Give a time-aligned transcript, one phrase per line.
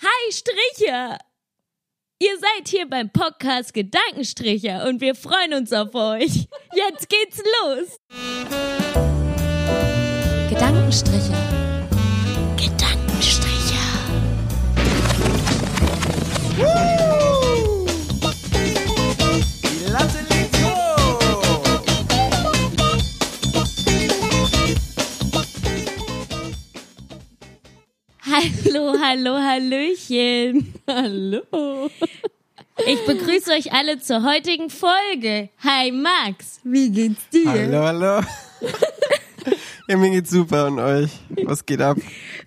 [0.00, 1.18] Hi Stricher!
[2.20, 6.46] Ihr seid hier beim Podcast Gedankenstricher und wir freuen uns auf euch.
[6.72, 7.98] Jetzt geht's los.
[10.50, 11.32] Gedankenstriche.
[12.56, 13.84] Gedankenstricher.
[16.56, 16.97] Die
[28.38, 30.72] Hallo, hallo, hallöchen.
[30.86, 31.90] Hallo.
[32.86, 35.48] Ich begrüße euch alle zur heutigen Folge.
[35.64, 37.50] Hi Max, wie geht's dir?
[37.50, 38.20] Hallo, hallo.
[39.88, 41.10] ja, mir geht's super und euch.
[41.42, 41.96] Was geht ab?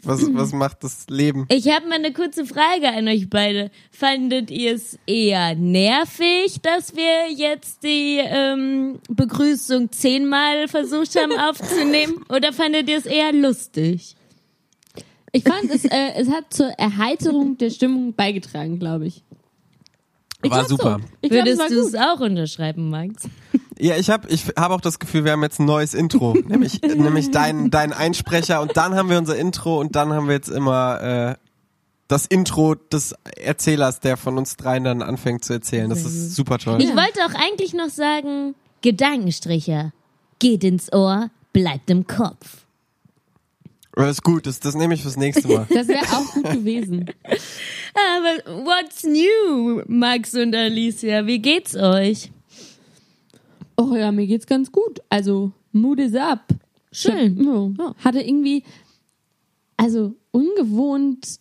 [0.03, 1.45] Was, was macht das Leben?
[1.49, 3.69] Ich habe mal eine kurze Frage an euch beide.
[3.91, 12.23] Fandet ihr es eher nervig, dass wir jetzt die ähm, Begrüßung zehnmal versucht haben aufzunehmen?
[12.29, 14.15] Oder fandet ihr es eher lustig?
[15.31, 19.23] Ich fand, es, äh, es hat zur Erheiterung der Stimmung beigetragen, glaube ich.
[20.43, 20.99] ich War super.
[20.99, 21.07] So.
[21.21, 23.23] Ich glaub, Würdest du es auch unterschreiben, Max?
[23.79, 26.33] Ja, ich habe ich hab auch das Gefühl, wir haben jetzt ein neues Intro.
[26.47, 30.35] nämlich nämlich dein, dein Einsprecher und dann haben wir unser Intro und dann haben wir
[30.35, 31.35] jetzt immer äh,
[32.07, 35.89] das Intro des Erzählers, der von uns dreien dann anfängt zu erzählen.
[35.89, 36.81] Das ist super toll.
[36.81, 39.93] Ich wollte auch eigentlich noch sagen, Gedankenstricher.
[40.39, 42.60] Geht ins Ohr, bleibt im Kopf.
[43.93, 45.67] Das ist gut, das, das nehme ich fürs nächste Mal.
[45.73, 47.05] Das wäre auch gut gewesen.
[47.93, 51.25] Aber what's new, Max und Alicia?
[51.27, 52.31] Wie geht's euch?
[53.77, 55.01] Oh ja, mir geht's ganz gut.
[55.09, 56.53] Also, mood is up.
[56.91, 57.43] Schön.
[57.77, 57.95] Ja.
[58.03, 58.63] Hatte irgendwie,
[59.77, 61.39] also ungewohnt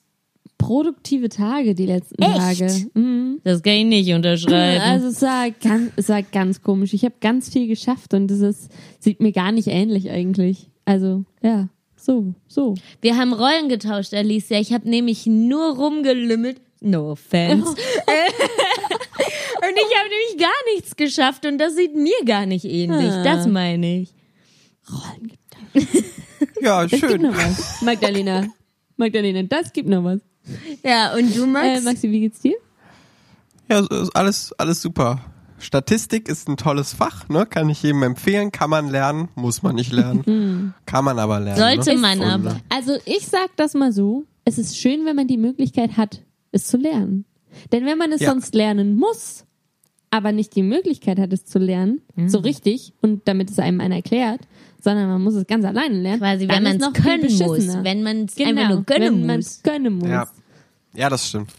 [0.60, 2.36] produktive Tage die letzten Echt?
[2.36, 2.86] Tage.
[2.94, 3.40] Mhm.
[3.44, 4.82] Das kann ich nicht unterschreiben.
[4.82, 6.92] Also es war ganz, es war ganz komisch.
[6.92, 10.68] Ich habe ganz viel geschafft und das ist, sieht mir gar nicht ähnlich eigentlich.
[10.84, 11.68] Also ja,
[12.00, 12.74] so, so.
[13.00, 14.58] Wir haben Rollen getauscht, Alicia.
[14.58, 16.60] Ich habe nämlich nur rumgelümmelt.
[16.82, 17.68] No offense.
[17.68, 17.84] und ich
[19.98, 23.10] habe nämlich gar nichts geschafft und das sieht mir gar nicht ähnlich.
[23.12, 23.22] Ah.
[23.22, 24.14] Das meine ich.
[24.90, 25.40] Rollen gibt
[26.62, 27.22] Ja, Das gibt schön.
[27.22, 27.82] noch was.
[27.82, 28.46] Magdalena.
[28.96, 30.20] Magdalena, das gibt noch was.
[30.82, 31.80] Ja, und du, Max?
[31.80, 32.56] Äh, Maxi, wie geht's dir?
[33.70, 35.20] Ja, ist alles, alles super.
[35.60, 37.46] Statistik ist ein tolles Fach, ne?
[37.46, 40.74] Kann ich jedem empfehlen, kann man lernen, muss man nicht lernen.
[40.86, 41.58] kann man aber lernen.
[41.58, 42.00] Sollte ne?
[42.00, 42.60] man Und, aber.
[42.68, 46.66] Also ich sag das mal so, es ist schön, wenn man die Möglichkeit hat, es
[46.66, 47.24] zu lernen.
[47.72, 48.30] Denn wenn man es Ja.
[48.30, 49.44] sonst lernen muss,
[50.10, 53.96] aber nicht die Möglichkeit hat, es zu lernen, so richtig, und damit es einem einer
[53.96, 54.40] erklärt,
[54.82, 56.18] sondern man muss es ganz alleine lernen.
[56.18, 57.84] Quasi, dann wenn ist man es können muss.
[57.84, 59.46] Wenn man es genau, einfach nur wenn gönnen man muss.
[59.46, 60.08] es können muss.
[60.08, 60.28] Ja.
[60.94, 61.50] ja, das stimmt.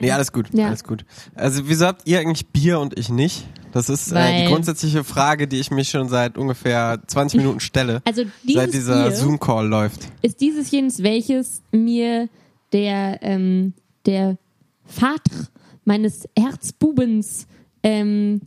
[0.00, 0.68] Nee, alles gut, Ja.
[0.68, 1.04] alles gut.
[1.34, 3.46] Also wieso habt ihr eigentlich Bier und ich nicht?
[3.72, 8.00] Das ist äh, die grundsätzliche Frage, die ich mir schon seit ungefähr 20 Minuten stelle,
[8.04, 10.08] Also dieses seit dieser Zoom-Call läuft.
[10.22, 12.28] ist dieses jenes, welches mir
[12.72, 13.74] der, ähm,
[14.06, 14.38] der
[14.84, 15.48] Vater
[15.84, 17.46] meines Herzbubens
[17.82, 18.40] ähm,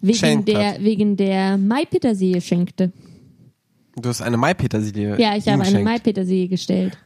[0.00, 0.82] wegen der, hat.
[0.84, 2.92] wegen der Maipetersilie schenkte.
[3.96, 5.84] Du hast eine Maipetersilie Ja, ich habe eine geschenkt.
[5.84, 6.96] Maipetersilie gestellt.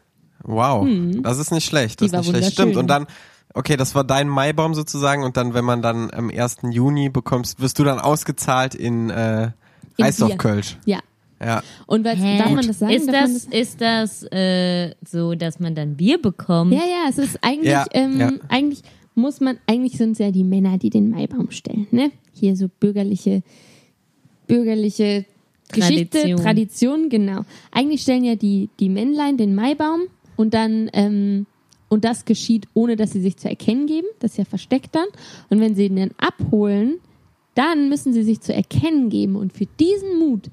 [0.42, 0.86] Wow,
[1.22, 2.00] das ist nicht schlecht.
[2.00, 2.52] Das Die ist nicht schlecht.
[2.52, 2.76] Stimmt.
[2.76, 3.06] Und dann,
[3.56, 5.24] okay, das war dein Maibaum sozusagen.
[5.24, 6.58] Und dann, wenn man dann am 1.
[6.70, 9.50] Juni bekommst, wirst du dann ausgezahlt in äh,
[9.96, 10.76] In Eisdorf-Kölsch.
[10.84, 11.00] Ja.
[11.40, 11.62] Ja.
[11.86, 12.38] Und was, Hä?
[12.38, 12.92] darf man das sagen?
[12.92, 16.72] Ist Darf man das, ist das äh, so, dass man dann Bier bekommt?
[16.72, 18.32] Ja, ja, es ist eigentlich, Ja, ähm, ja.
[18.48, 18.82] eigentlich
[19.14, 22.10] muss man, eigentlich sind es ja die Männer, die den Maibaum stellen, ne?
[22.32, 23.42] Hier so bürgerliche,
[24.46, 25.26] bürgerliche
[25.72, 26.42] Geschichte, Tradition.
[26.42, 27.40] Tradition, genau.
[27.70, 30.02] Eigentlich stellen ja die, die Männlein den Maibaum
[30.36, 31.46] und dann, ähm,
[31.88, 34.06] und das geschieht, ohne dass sie sich zu erkennen geben.
[34.18, 35.06] Das ist ja versteckt dann.
[35.50, 36.96] Und wenn sie ihn dann abholen,
[37.54, 39.36] dann müssen sie sich zu erkennen geben.
[39.36, 40.50] Und für diesen Mut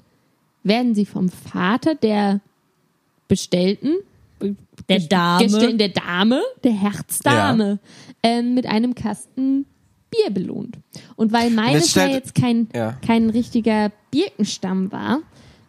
[0.62, 2.40] werden sie vom Vater der
[3.28, 3.96] Bestellten,
[4.88, 5.44] Der Dame.
[5.44, 7.78] Gestell- der Dame, der Herzdame,
[8.22, 9.66] ähm, mit einem Kasten
[10.10, 10.76] Bier belohnt.
[11.16, 12.92] Und weil meines ja jetzt kein, Ja.
[13.04, 15.20] kein richtiger Birkenstamm war,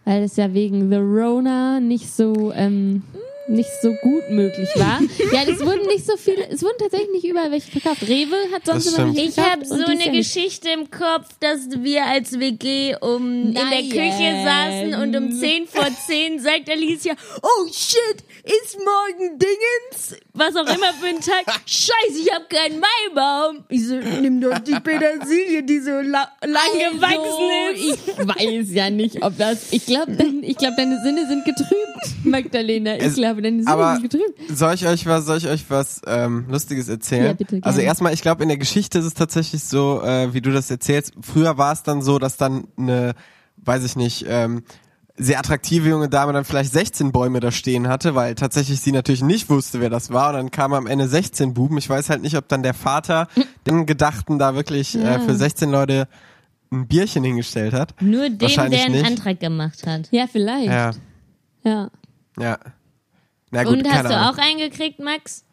[0.04, 3.04] weil es ja wegen The Rona nicht so, ähm,
[3.48, 5.00] nicht so gut möglich war.
[5.32, 8.04] ja, es wurden nicht so viele, es wurden tatsächlich nicht überall welche verkauft.
[8.08, 10.12] Rewe hat sonst immer welche Ich habe so eine nicht.
[10.14, 13.90] Geschichte im Kopf, dass wir als WG um in der Nein.
[13.90, 20.16] Küche saßen und um 10 vor 10 sagt Alicia, oh shit, ist morgen Dingens?
[20.34, 21.46] Was auch immer für ein Tag.
[21.66, 23.64] Scheiße, ich habe keinen Maibaum.
[23.70, 28.10] Ich so, nimm doch die Petersilie, die so la lang gewachsen ist.
[28.20, 29.72] Also, ich weiß ja nicht, ob das.
[29.72, 32.98] Ich glaube, ich glaub, deine Sinne sind getrübt, Magdalena.
[32.98, 34.58] Ich Es- glaube, deine Sinne Aber sind getrübt.
[34.58, 37.26] soll ich euch was, soll ich euch was ähm, Lustiges erzählen?
[37.26, 37.66] Ja, bitte, gerne.
[37.66, 40.70] Also erstmal, ich glaube, in der Geschichte ist es tatsächlich so, äh, wie du das
[40.72, 41.14] erzählst.
[41.22, 43.14] Früher war es dann so, dass dann eine,
[43.58, 44.64] weiß ich nicht, ähm,
[45.18, 49.24] sehr attraktive junge Dame dann vielleicht 16 Bäume da stehen hatte, weil tatsächlich sie natürlich
[49.24, 50.32] nicht wusste, wer das war.
[50.32, 51.78] Und dann kamen am Ende 16 Buben.
[51.78, 53.30] Ich weiß halt nicht, ob dann der Vater
[53.66, 56.10] den Gedachten da wirklich äh, für 16 Leute
[56.70, 57.94] ein Bierchen hingestellt hat.
[58.02, 59.06] Nur den, der einen nicht.
[59.06, 60.10] Antrag gemacht hat.
[60.12, 60.66] Ja, vielleicht.
[60.68, 60.92] Ja,
[61.64, 61.90] Ja.
[62.38, 62.58] ja.
[63.56, 64.34] Na gut, Und hast keine du Ahnung.
[64.34, 65.44] auch eingekriegt, Max?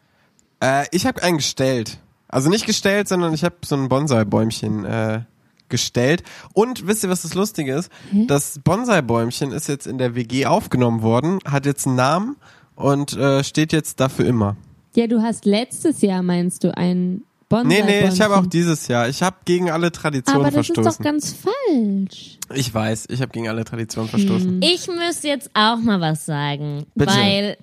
[0.61, 1.99] Äh, ich habe einen gestellt.
[2.27, 5.21] Also nicht gestellt, sondern ich habe so ein Bonsai-Bäumchen äh,
[5.69, 6.23] gestellt.
[6.53, 7.89] Und wisst ihr, was das Lustige ist?
[8.27, 12.35] Das Bonsai-Bäumchen ist jetzt in der WG aufgenommen worden, hat jetzt einen Namen
[12.75, 14.55] und äh, steht jetzt dafür immer.
[14.95, 18.87] Ja, du hast letztes Jahr, meinst du, ein bonsai Nee, nee, ich habe auch dieses
[18.87, 19.09] Jahr.
[19.09, 21.03] Ich habe gegen alle Traditionen Aber das ist doch verstoßen.
[21.05, 22.37] ganz falsch.
[22.53, 24.61] Ich weiß, ich habe gegen alle Traditionen verstoßen.
[24.63, 27.11] Ich muss jetzt auch mal was sagen, Bitte.
[27.13, 27.57] weil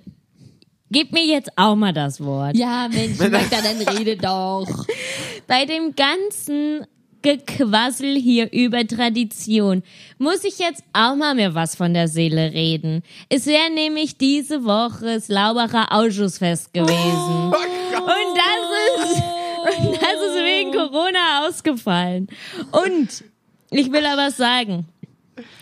[0.91, 2.55] gib mir jetzt auch mal das Wort.
[2.55, 4.85] Ja, Mensch, Magda, dann rede doch.
[5.47, 6.85] Bei dem ganzen
[7.21, 9.83] Gequassel hier über Tradition
[10.17, 13.03] muss ich jetzt auch mal mir was von der Seele reden.
[13.29, 16.97] Es wäre nämlich diese Woche das Laubacher Ausschussfest gewesen.
[16.97, 19.23] Oh Und das ist,
[19.77, 22.27] und das ist wegen Corona ausgefallen.
[22.71, 23.23] Und
[23.69, 24.87] ich will aber sagen,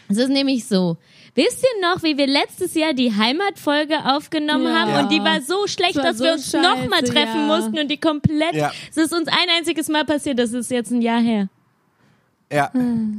[0.07, 0.97] es ist nämlich so.
[1.35, 4.79] Wisst ihr noch, wie wir letztes Jahr die Heimatfolge aufgenommen Ja.
[4.81, 7.55] haben und die war so schlecht, war dass so wir uns nochmal treffen ja.
[7.57, 8.55] mussten und die komplett.
[8.55, 8.71] Ja.
[8.89, 11.47] Es ist uns ein einziges Mal passiert, das ist jetzt ein Jahr her.
[12.51, 12.71] Ja.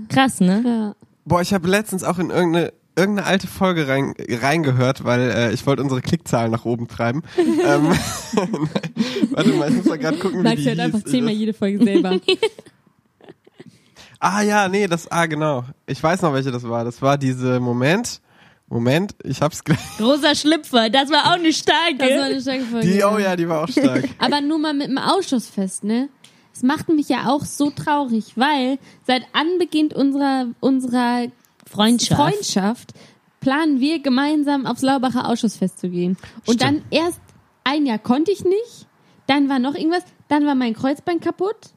[0.08, 0.62] Krass, ne?
[0.64, 0.94] Ja.
[1.24, 5.66] Boah, ich habe letztens auch in irgendeine irgendeine alte Folge rein, reingehört, weil äh, ich
[5.66, 7.22] wollte unsere Klickzahlen nach oben treiben.
[7.38, 7.88] ähm,
[9.30, 10.84] warte mal, ich muss mal gerade gucken, wie Max die hört hieß.
[10.84, 12.20] einfach zehnmal jede Folge selber.
[14.20, 15.64] Ah ja, nee, das ah genau.
[15.86, 16.84] Ich weiß noch, welche das war.
[16.84, 18.20] Das war diese Moment.
[18.68, 19.80] Moment, ich hab's gleich.
[19.98, 21.96] Rosa Schlüpfer, das war auch eine starke.
[21.98, 22.86] Das war eine starke Folge.
[22.86, 24.08] Die, oh ja, die war auch stark.
[24.18, 26.08] Aber nur mal mit dem Ausschussfest, ne?
[26.54, 31.26] Es macht mich ja auch so traurig, weil seit Anbeginn unserer, unserer
[31.66, 32.20] Freundschaft.
[32.20, 32.92] Freundschaft
[33.40, 36.16] planen wir gemeinsam aufs Laubacher Ausschussfest zu gehen.
[36.46, 36.62] Und Stimmt.
[36.62, 37.20] dann erst
[37.64, 38.86] ein Jahr konnte ich nicht,
[39.26, 41.70] dann war noch irgendwas, dann war mein Kreuzbein kaputt.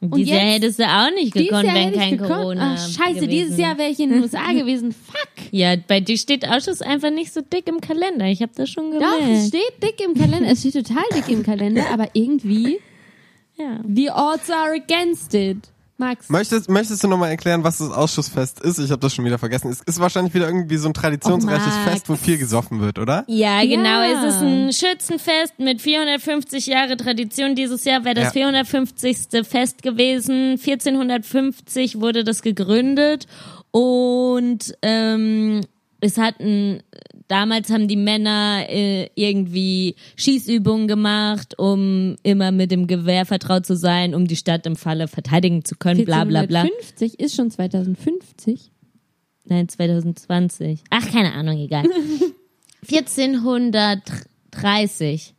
[0.00, 2.30] Dieses jetzt- Jahr hättest du auch nicht Dieses gekonnt, wenn kein gekonnt.
[2.32, 4.92] Corona Ach, scheiße, gewesen dieses Jahr wäre ich in den USA gewesen.
[4.92, 5.52] Fuck.
[5.52, 8.26] Ja, bei dir steht Ausschuss einfach nicht so dick im Kalender.
[8.26, 9.46] Ich habe das schon Doch, es gemerkt.
[9.48, 10.50] steht dick im Kalender.
[10.50, 12.78] Es steht total dick im Kalender, aber irgendwie,
[13.58, 13.80] Ja.
[13.88, 15.56] the odds are against it.
[15.98, 16.28] Max.
[16.28, 18.78] Möchtest, möchtest du nochmal erklären, was das Ausschussfest ist?
[18.78, 19.70] Ich habe das schon wieder vergessen.
[19.70, 21.90] Es ist wahrscheinlich wieder irgendwie so ein traditionsreiches Max.
[21.90, 23.24] Fest, wo viel gesoffen wird, oder?
[23.28, 24.02] Ja, genau.
[24.02, 24.24] Ja.
[24.26, 27.54] Es ist ein Schützenfest mit 450 Jahre Tradition.
[27.54, 28.30] Dieses Jahr wäre das Ja.
[28.32, 29.46] 450.
[29.46, 30.58] Fest gewesen.
[30.58, 33.26] 1450 wurde das gegründet
[33.70, 35.62] und ähm,
[36.00, 36.82] es hatten
[37.28, 43.76] damals haben die Männer äh, irgendwie Schießübungen gemacht, um immer mit dem Gewehr vertraut zu
[43.76, 46.04] sein, um die Stadt im Falle verteidigen zu können.
[46.04, 46.60] Bla bla bla.
[46.62, 48.70] 1450 ist schon 2050.
[49.44, 50.80] Nein, 2020.
[50.90, 51.84] Ach, keine Ahnung, egal.
[52.90, 55.34] 1430.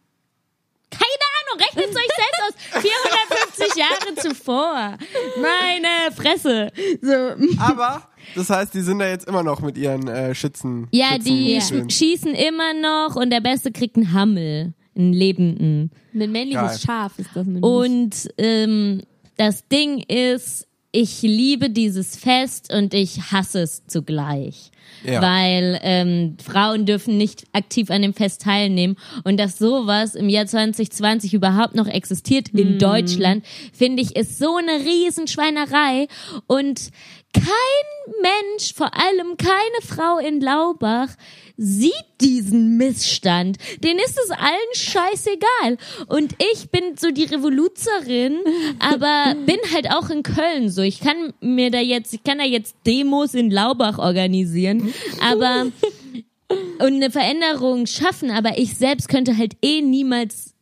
[0.89, 1.03] Keine
[1.37, 2.53] Ahnung, rechnet euch selbst aus.
[2.81, 4.97] 450 Jahre zuvor.
[5.41, 6.71] Meine Fresse.
[7.01, 7.35] So.
[7.61, 10.87] Aber das heißt, die sind da jetzt immer noch mit ihren äh, Schützen.
[10.91, 14.73] Ja, Schützen- die sch- schießen immer noch und der Beste kriegt einen Hammel.
[14.95, 15.91] Einen lebenden.
[16.13, 16.79] Ein männliches Geil.
[16.83, 17.63] Schaf ist das nämlich.
[17.63, 19.03] Und ähm,
[19.35, 24.71] das Ding ist, ich liebe dieses Fest und ich hasse es zugleich.
[25.03, 25.21] Ja.
[25.21, 28.95] Weil ähm, Frauen dürfen nicht aktiv an dem Fest teilnehmen.
[29.23, 34.57] Und dass sowas im Jahr 2020 überhaupt noch existiert in Deutschland, finde ich, ist so
[34.57, 36.07] eine Riesenschweinerei.
[36.47, 36.89] Und
[37.33, 41.09] kein Mensch, vor allem keine Frau in Laubach,
[41.57, 43.57] sieht diesen Missstand.
[43.83, 45.77] Den ist es allen scheißegal.
[46.07, 48.37] Und ich bin so die Revoluzerin,
[48.79, 50.81] aber bin halt auch in Köln so.
[50.81, 54.76] Ich kann mir da jetzt, ich kann da jetzt Demos in Laubach organisieren,
[55.21, 55.67] aber
[56.79, 60.53] und eine Veränderung schaffen, aber ich selbst könnte halt eh niemals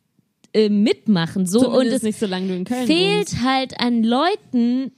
[0.52, 1.46] äh, mitmachen.
[1.46, 2.18] So und Zumindest es
[2.48, 3.42] du in Köln fehlt wohnst.
[3.42, 4.92] halt an Leuten,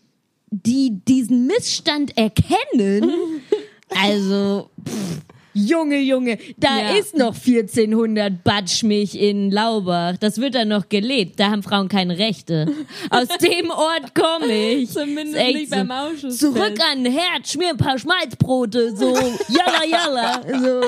[0.50, 3.10] die diesen Missstand erkennen.
[3.90, 5.20] Also, pff,
[5.66, 6.90] Junge, Junge, da Ja.
[6.98, 10.16] ist noch 1400 Batschmilch in Laubach.
[10.18, 11.40] Das wird dann noch gelebt.
[11.40, 12.66] Da haben Frauen keine Rechte.
[13.10, 14.90] Aus dem Ort komme ich.
[14.90, 15.76] Zumindest nicht so.
[15.76, 16.38] beim Ausschuss.
[16.38, 19.14] Zurück an den Herd, schmier ein paar Schmalzbrote, so,
[19.48, 20.80] jalla, jalla, so.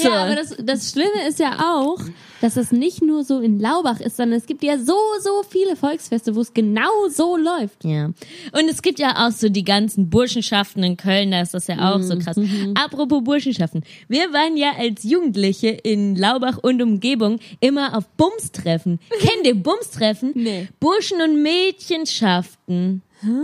[0.00, 0.08] so.
[0.08, 1.98] Ja, aber das, das Schlimme ist ja auch,
[2.42, 5.76] dass es nicht nur so in Laubach ist, sondern es gibt ja so, so viele
[5.76, 7.84] Volksfeste, wo es genau so läuft.
[7.84, 8.06] Ja.
[8.06, 11.92] Und es gibt ja auch so die ganzen Burschenschaften in Köln, da ist das ja
[11.92, 12.36] auch so krass.
[12.74, 13.84] Apropos Burschenschaften.
[14.08, 18.98] Wir waren ja als Jugendliche in Laubach und Umgebung immer auf Bumstreffen.
[19.20, 20.32] Kennt ihr Bumstreffen?
[20.34, 20.68] Nee.
[20.80, 23.02] Burschen- und Mädchenschaften.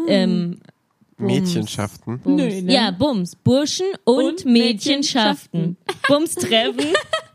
[0.08, 0.58] Ähm,
[1.18, 2.20] Mädchenschaften.
[2.20, 2.36] Bums.
[2.36, 2.72] Nö, ne?
[2.72, 3.36] Ja, Bums.
[3.36, 5.76] Burschen und, Und Mädchenschaften.
[6.08, 6.36] Bums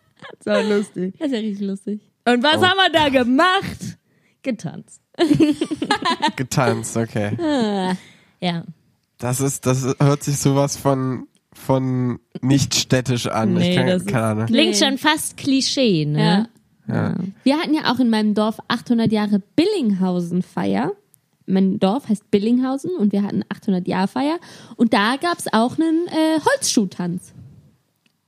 [0.44, 0.68] treffen.
[0.70, 1.16] so lustig.
[1.20, 2.02] Das ist ja richtig lustig.
[2.26, 2.64] Und was Oh.
[2.64, 3.98] haben wir da gemacht?
[4.42, 5.02] Getanzt.
[6.36, 7.96] Getanzt, okay.
[8.40, 8.64] Ja.
[9.18, 13.54] Das ist, das hört sich sowas von, von nicht städtisch an.
[13.54, 14.46] Nee, ich kann, das ist- keine Ahnung.
[14.48, 16.50] Klingt schon fast Klischee, ne?
[16.88, 17.16] Ja.
[17.44, 20.92] Wir hatten ja auch in meinem Dorf 800 Jahre Billinghausen-Feier.
[21.46, 24.38] Mein Dorf heißt Billinghausen und wir hatten 800 Jahre Feier.
[24.76, 27.34] Und da gab es auch einen äh, Holzschuhtanz.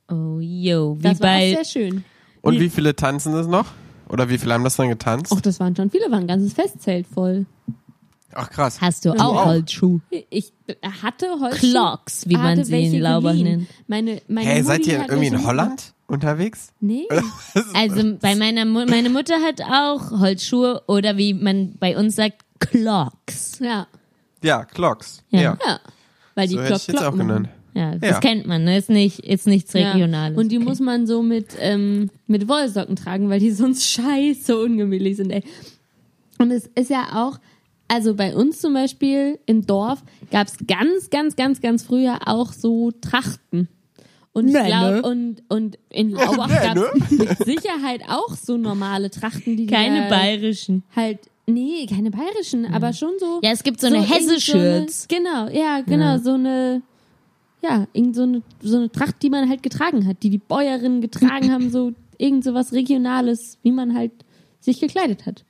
[0.08, 0.96] Oh, yo.
[0.98, 1.50] Wie Das war auch bei.
[1.50, 2.04] sehr schön.
[2.42, 3.66] Und wie viele tanzen das noch?
[4.08, 5.32] Oder wie viele haben das dann getanzt?
[5.32, 7.44] Och, das waren schon viele, war ein ganzes Festzelt voll.
[8.32, 8.80] Ach krass.
[8.80, 9.24] Hast du Ja.
[9.24, 9.98] auch Holzschuh?
[10.30, 10.52] Ich
[11.02, 11.70] hatte Holzschuhe.
[11.70, 13.66] Clocks, wie man sie in Laubach nennt.
[13.88, 16.72] Meine, meine Hey, seid Mutti ihr hat irgendwie in Holland unterwegs?
[16.80, 17.08] Nee.
[17.74, 22.44] Also bei meiner Mu meine Mutter hat auch Holzschuhe oder wie man bei uns sagt,
[22.60, 23.58] Clocks.
[23.58, 23.86] Ja.
[24.42, 25.22] Ja, Clocks.
[25.30, 25.40] Ja.
[25.40, 25.58] Ja.
[25.66, 25.80] Ja.
[26.34, 27.48] Weil die So hätte Glock ich jetzt auch genannt.
[27.76, 28.20] Ja, das Ja.
[28.20, 28.78] kennt man, ne?
[28.78, 29.92] Ist nicht, ist nichts Ja.
[29.92, 30.38] Regionales.
[30.38, 30.64] Und die Okay.
[30.66, 35.42] muss man so mit, ähm, mit Wollsocken tragen, weil die sonst scheiße ungemütlich sind, ey.
[36.38, 37.38] Und es ist ja auch,
[37.88, 42.52] also bei uns zum Beispiel im Dorf gab es ganz, ganz, ganz, ganz früher auch
[42.52, 43.68] so Trachten.
[44.32, 45.02] Und ich Nee, glaube, ne?
[45.02, 50.08] und, und in Laubach Nee, gab es mit Sicherheit auch so normale Trachten, die Keine
[50.08, 50.82] da bayerischen.
[50.94, 53.40] halt, nee, keine bayerischen, aber schon so.
[53.42, 55.06] Ja, es gibt so eine irgend Hesse-Schürz.
[55.10, 56.82] So eine- genau, ja, genau, so eine,
[57.62, 61.00] ja, irgend so eine, so eine Tracht, die man halt getragen hat, die die Bäuerinnen
[61.00, 64.12] getragen haben, so irgend so was Regionales, wie man halt
[64.60, 65.44] sich gekleidet hat.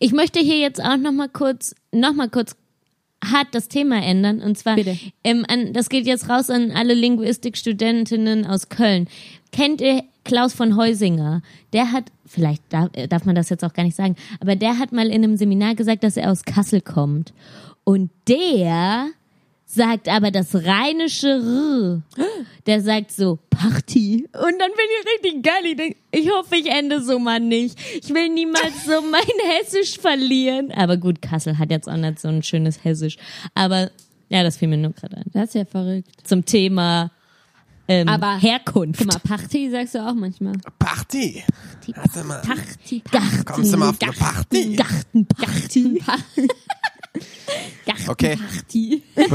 [0.00, 2.56] Ich möchte hier jetzt auch noch mal kurz, noch mal kurz
[3.24, 4.40] hart das Thema ändern.
[4.40, 4.76] Und zwar,
[5.24, 9.08] ähm, an, das geht jetzt raus an alle Linguistikstudentinnen aus Köln.
[9.52, 11.42] Kennt ihr Klaus von Heusinger?
[11.72, 14.78] Der hat, vielleicht darf, äh, darf man das jetzt auch gar nicht sagen, aber der
[14.78, 17.32] hat mal in einem Seminar gesagt, dass er aus Kassel kommt.
[17.84, 19.08] Und der
[19.74, 22.02] sagt aber das rheinische R.
[22.66, 24.26] Der sagt so Party.
[24.32, 25.64] Und dann bin ich richtig geil.
[25.64, 27.78] Ich, denk, ich hoffe, ich ende so mal nicht.
[28.02, 29.22] Ich will niemals so mein
[29.60, 30.72] Hessisch verlieren.
[30.72, 33.16] Aber gut, Kassel hat jetzt auch nicht so ein schönes Hessisch.
[33.54, 33.90] Aber
[34.28, 35.24] ja, das fiel mir nur gerade ein.
[35.32, 36.08] Das ist ja verrückt.
[36.24, 37.10] Zum Thema
[37.86, 38.98] ähm, Aber- Herkunft.
[39.00, 40.54] Guck mal, Party sagst du auch manchmal.
[40.78, 41.42] Party.
[41.94, 42.40] Warte mal.
[42.40, 43.02] Party.
[43.10, 44.74] Garten, Kommst du mal auf eine Party?
[44.76, 46.02] Gartenparty.
[48.08, 48.36] Okay.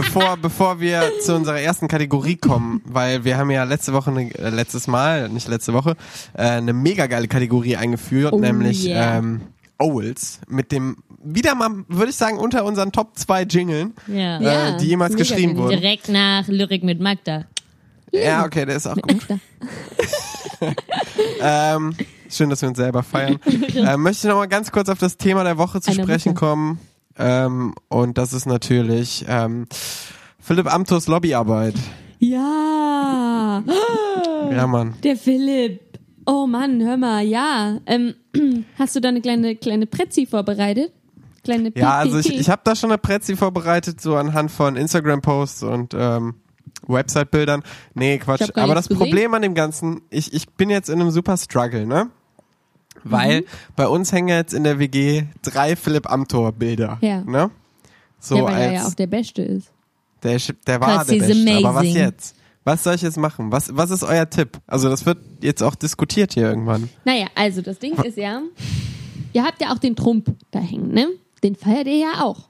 [0.01, 4.33] Bevor, bevor wir zu unserer ersten Kategorie kommen, weil wir haben ja letzte Woche, eine,
[4.35, 5.95] äh, letztes Mal, nicht letzte Woche,
[6.33, 9.17] äh, eine mega geile Kategorie eingeführt, Oh, nämlich yeah.
[9.17, 9.41] ähm,
[9.77, 14.39] Owls mit dem, wieder mal, würde ich sagen, unter unseren Top 2 Jingeln, Ja.
[14.69, 15.79] Äh, die jemals mega geschrieben wurden.
[15.79, 17.45] Direkt nach Lyrik mit Magda.
[18.11, 19.25] Ja, okay, der ist auch gut.
[21.41, 21.95] Ähm,
[22.29, 23.39] schön, dass wir uns selber feiern.
[23.75, 26.33] ähm, möchte ich noch mal ganz kurz auf das Thema der Woche zu Einer sprechen
[26.33, 26.45] bitte.
[26.45, 26.79] kommen.
[27.19, 29.67] Ähm, und das ist natürlich ähm,
[30.39, 31.75] Philipp Amthors Lobbyarbeit.
[32.19, 33.63] Ja.
[34.51, 34.95] Ja, Mann.
[35.03, 35.81] Der Philipp.
[36.25, 37.79] Oh Mann, hör mal, ja.
[37.85, 38.15] Ähm,
[38.79, 40.93] hast du da eine kleine, kleine Prezi vorbereitet?
[41.43, 45.63] Kleine Ja, also ich, ich habe da schon eine Prezi vorbereitet, so anhand von Instagram-Posts
[45.63, 46.35] und ähm,
[46.87, 47.63] Website-Bildern.
[47.93, 48.49] Nee, Quatsch.
[48.55, 49.03] Aber das gesehen.
[49.03, 52.09] Problem an dem Ganzen, ich, ich bin jetzt in einem super Struggle, ne?
[53.03, 53.45] Weil Mhm.
[53.75, 56.97] bei uns hängen jetzt in der WG drei Philipp Amthor-Bilder.
[57.01, 57.21] Ja.
[57.21, 57.49] Ne?
[58.19, 59.71] So ja, weil als er ja auch der Beste ist.
[60.23, 60.37] der,
[60.67, 61.51] der war der Beste.
[61.57, 61.95] Aber was amazing.
[61.95, 62.35] jetzt?
[62.65, 63.51] Was soll ich jetzt machen?
[63.51, 64.59] Was, was ist euer Tipp?
[64.67, 66.89] Also das wird jetzt auch diskutiert hier irgendwann.
[67.05, 68.41] Naja, also das Ding ist ja,
[69.33, 71.07] ihr habt ja auch den Trump da hängen, ne?
[71.41, 72.49] Den feiert ihr ja auch.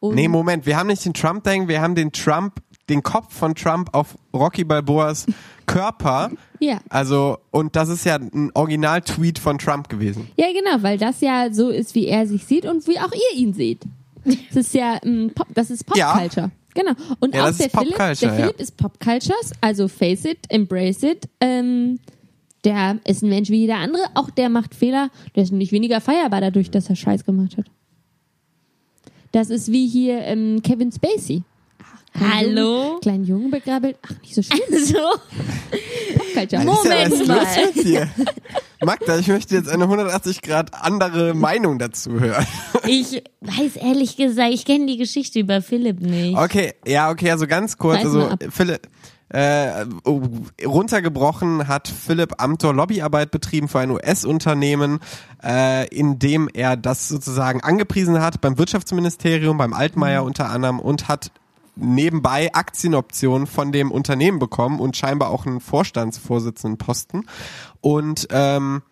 [0.00, 3.02] Und Nee, Moment, wir haben nicht den Trump da hängen, wir haben den Trump, den
[3.02, 5.26] Kopf von Trump auf Rocky Balboas
[5.66, 6.30] Körper.
[6.60, 6.78] ja.
[6.88, 10.28] Also, und das ist ja ein Original-Tweet von Trump gewesen.
[10.36, 13.38] ja, genau, weil das ja so ist, wie er sich sieht und wie auch ihr
[13.38, 13.82] ihn seht.
[14.24, 16.12] Das ist ja ähm, Pop, das ist Ja.
[16.12, 16.50] Popculture.
[16.74, 16.92] Genau.
[17.20, 18.34] Und Ja, auch der Philipp, Culture, der ja.
[18.34, 21.28] Philipp ist Popcultures, also face it, embrace it.
[21.40, 21.98] Ähm,
[22.64, 26.00] der ist ein Mensch wie jeder andere, auch der macht Fehler, der ist nicht weniger
[26.00, 27.66] feierbar dadurch, dass er Scheiß gemacht hat.
[29.32, 31.42] Das ist wie hier ähm, Kevin Spacey.
[32.20, 32.84] Hallo?
[32.84, 33.96] Jungen, kleinen Jungen begrabbelt.
[34.02, 34.60] Ach, nicht so schlimm.
[34.84, 34.98] So.
[36.34, 36.64] Popculture.
[36.64, 37.46] Moment mal.
[38.84, 42.46] Magda, ich möchte jetzt eine 180 Grad andere Meinung dazu hören.
[42.86, 46.36] Ich weiß ehrlich gesagt, ich kenne die Geschichte über Philipp nicht.
[46.36, 48.30] Okay, ja, okay, also ganz kurz, Reiß also.
[48.50, 48.88] Philipp,
[49.30, 50.22] äh, oh,
[50.64, 55.00] runtergebrochen hat Philipp Amthor Lobbyarbeit betrieben für ein US-Unternehmen,
[55.42, 60.26] äh, in dem er das sozusagen angepriesen hat beim Wirtschaftsministerium, beim Altmaier Mhm.
[60.28, 61.32] unter anderem und hat
[61.76, 67.28] nebenbei Aktienoptionen von dem Unternehmen bekommen und scheinbar auch einen Vorstandsvorsitzendenposten.
[67.80, 68.82] Und ähm,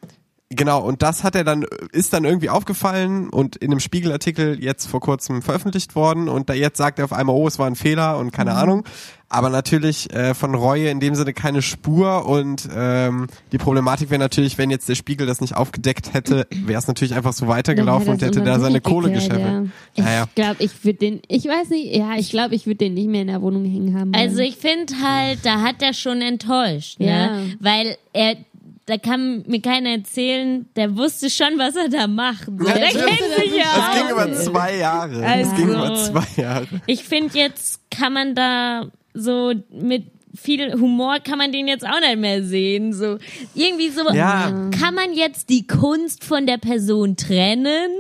[0.50, 4.86] Genau, und das hat er dann, ist dann irgendwie aufgefallen und in einem Spiegelartikel jetzt
[4.86, 7.74] vor kurzem veröffentlicht worden und da jetzt sagt er auf einmal, oh, es war ein
[7.76, 8.84] Fehler und keine Ahnung.
[9.30, 14.20] Aber natürlich äh, von Reue in dem Sinne keine Spur und ähm, die Problematik wäre
[14.20, 18.10] natürlich, wenn jetzt der Spiegel das nicht aufgedeckt hätte, wäre es natürlich einfach so weitergelaufen
[18.10, 19.70] und hätte da seine Kohle gescheffelt.
[19.94, 20.26] Ich Naja.
[20.36, 23.22] glaube, ich würde den, ich weiß nicht, ja, ich glaube, ich würde den nicht mehr
[23.22, 24.12] in der Wohnung hängen haben.
[24.14, 27.38] Also ich finde halt, da hat er schon enttäuscht, Ja.
[27.40, 27.56] ne?
[27.58, 28.36] Weil er,
[28.86, 32.44] da kann mir keiner erzählen, der wusste schon, was er da macht.
[32.46, 32.52] So.
[32.64, 35.24] Der kennt sich ja Es ging über zwei Jahre.
[35.24, 36.66] Es Also- ging über zwei Jahre.
[36.86, 42.00] Ich finde, jetzt kann man da so mit viel Humor kann man den jetzt auch
[42.00, 42.92] nicht mehr sehen.
[42.92, 43.18] So
[43.54, 44.70] irgendwie so Ja.
[44.78, 47.90] kann man jetzt die Kunst von der Person trennen,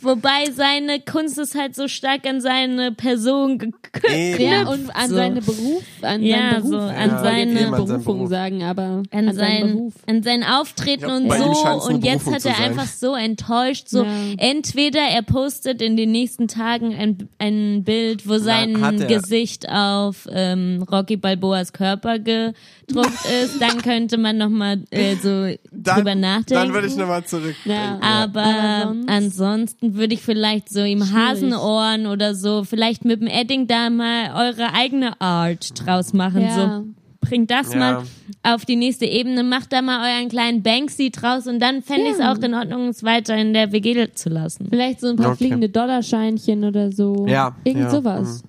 [0.00, 4.40] wobei seine Kunst ist halt so stark an seine Person geknüpft.
[4.40, 5.14] Ja, und an so.
[5.16, 6.70] seine Beruf, an Ja, seinen Beruf.
[6.70, 8.30] so, an wollte seine- an seinen Berufung Beruf.
[8.30, 9.94] sagen, aber an, an seinen sein, Beruf.
[10.06, 14.04] an sein Auftreten Ja, und so und jetzt Berufung hat er einfach so enttäuscht so
[14.04, 14.10] Ja.
[14.38, 18.76] entweder er postet in den nächsten Tagen ein, ein Bild wo sein.
[19.08, 25.46] Gesicht auf ähm, Rocky Balboas Körper gedruckt ist dann könnte man noch mal äh, so
[25.72, 27.54] drüber nachdenken Dann würde ich nochmal zurück.
[27.64, 27.98] Ja.
[28.02, 31.14] aber, sonst- ansonsten würde ich vielleicht so ihm Schwierig.
[31.14, 36.42] Hasenohren oder so, vielleicht mit dem Edding da mal eure eigene Art draus machen.
[36.42, 36.54] Ja.
[36.54, 36.84] So
[37.26, 37.78] bringt das Ja.
[37.78, 38.02] mal
[38.42, 42.12] auf die nächste Ebene, macht da mal euren kleinen Banksy draus und dann fände ich
[42.12, 42.32] es Ja.
[42.32, 44.66] auch in Ordnung, es weiter in der WG zu lassen.
[44.70, 45.36] Vielleicht so ein paar Okay.
[45.38, 47.26] fliegende Dollarscheinchen oder so.
[47.28, 48.42] Ja, Irgend ja, sowas.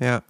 [0.00, 0.22] Ja.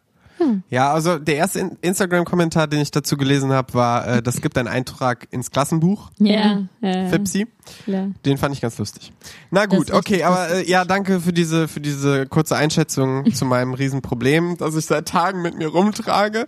[0.71, 4.57] Ja, also der erste In- Instagram-Kommentar, den ich dazu gelesen habe, war, äh, das gibt
[4.59, 7.47] einen Eintrag ins Klassenbuch, Ja, ja, Fipsi.
[7.85, 8.11] klar.
[8.25, 9.13] Den fand ich ganz lustig.
[9.51, 13.75] Na gut, okay, aber äh, ja, danke für diese für diese kurze Einschätzung zu meinem
[13.75, 16.47] Riesenproblem, das ich seit Tagen mit mir rumtrage.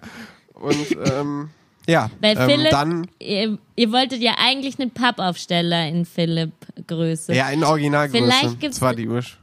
[0.55, 1.51] Und ähm,
[1.89, 7.35] ja, Weil ähm, Philipp, dann ihr, ihr wolltet ja eigentlich einen Pappaufsteller in Philipp-Größe.
[7.35, 8.23] ja in Originalgröße.
[8.25, 9.39] Vielleicht gibt's- Das war die Ursch.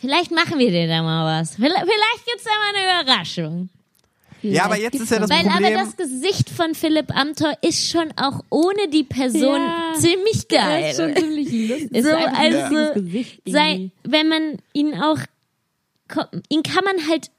[0.00, 1.56] Vielleicht machen wir dir da mal was.
[1.56, 3.68] Vielleicht, vielleicht gibt's da mal eine Überraschung.
[4.40, 5.74] Ja, aber Vielleicht jetzt ist ja das Weil Problem.
[5.76, 9.94] aber das Gesicht von Philipp Amthor ist schon auch ohne die Person Ja.
[9.98, 10.90] ziemlich geil.
[10.92, 11.90] ist schon ziemlich lustig.
[11.92, 15.18] Ist So, also, Gesicht Sei, wenn man ihn auch,
[16.48, 17.30] ihn kann man halt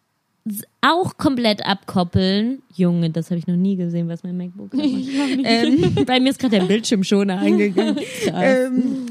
[0.82, 2.62] auch komplett abkoppeln.
[2.76, 4.86] Junge, das habe ich noch nie gesehen, was mein MacBook macht.
[4.86, 7.98] ähm, bei mir ist gerade der Bildschirmschoner angegangen.
[8.34, 9.06] ähm,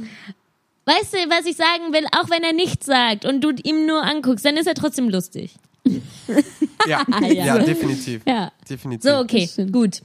[0.88, 2.04] weißt du, was ich sagen will?
[2.18, 5.54] Auch wenn er nichts sagt und du ihm nur anguckst, dann ist er trotzdem lustig.
[6.86, 7.28] ja, ja.
[7.28, 8.22] ja, definitiv.
[8.26, 8.52] Ja.
[8.68, 9.08] Definitiv.
[9.10, 10.02] So, okay, gut.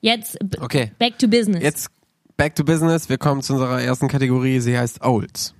[0.00, 1.62] Jetzt Okay, back to business.
[1.62, 1.88] jetzt
[2.36, 3.08] back to business.
[3.08, 4.60] Wir kommen zu unserer ersten Kategorie.
[4.60, 5.54] Sie heißt Olds.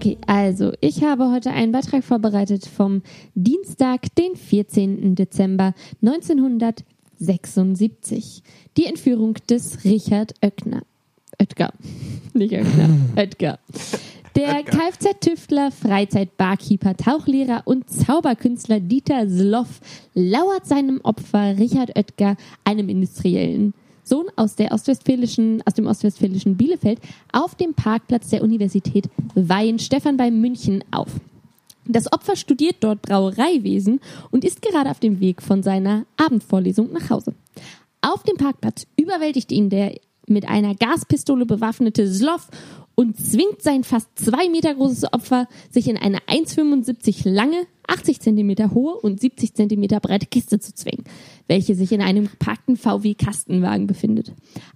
[0.00, 3.02] Okay, also ich habe heute einen Beitrag vorbereitet vom
[3.34, 5.14] Dienstag, den 14.
[5.14, 8.42] Dezember 1976.
[8.78, 10.84] Die Entführung des Richard Oettner.
[11.38, 11.74] Oetker.
[12.32, 13.58] Nicht Oettner, Oetker.
[14.36, 19.82] Der Kfz-Tüftler, Freizeit-Barkeeper, Tauchlehrer und Zauberkünstler Dieter Sloff
[20.14, 27.00] lauert seinem Opfer Richard Oetker, einem Industriellen Sohn aus, der ostwestfälischen, aus dem ostwestfälischen Bielefeld,
[27.32, 31.08] auf dem Parkplatz der Universität Weihenstephan bei München auf.
[31.86, 37.10] Das Opfer studiert dort Brauereiwesen und ist gerade auf dem Weg von seiner Abendvorlesung nach
[37.10, 37.34] Hause.
[38.00, 39.94] Auf dem Parkplatz überwältigt ihn der
[40.26, 42.48] mit einer Gaspistole bewaffnete Sloff
[42.94, 48.72] und zwingt sein fast zwei Meter großes Opfer, sich in eine 1,75 lange, 80 Zentimeter
[48.72, 51.04] hohe und 70 Zentimeter breite Kiste zu zwingen,
[51.48, 54.32] welche sich in einem geparkten VW-Kastenwagen befindet.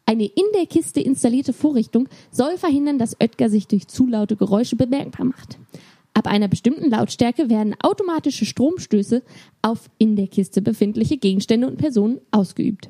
[0.07, 4.77] Eine in der Kiste installierte Vorrichtung soll verhindern, dass Oetker sich durch zu laute Geräusche
[4.77, 5.59] bemerkbar macht.
[6.15, 9.23] Ab einer bestimmten Lautstärke werden automatische Stromstöße
[9.63, 12.89] auf in der Kiste befindliche Gegenstände und Personen ausgeübt.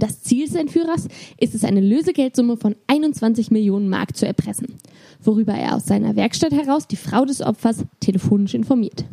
[0.00, 1.08] Das Ziel des Entführers
[1.38, 4.78] ist es, eine Lösegeldsumme von 21 Millionen Mark zu erpressen,
[5.22, 9.04] worüber er aus seiner Werkstatt heraus die Frau des Opfers telefonisch informiert.